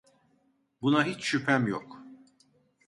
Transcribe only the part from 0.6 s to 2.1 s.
Buna hiç şüphem yok.